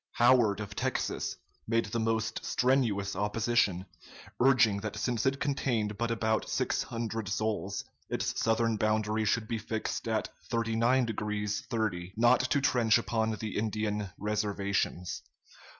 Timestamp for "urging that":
4.41-4.95